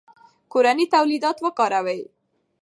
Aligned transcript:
کورني 0.51 0.85
تولیدات 0.93 1.37
وکاروئ. 1.41 2.01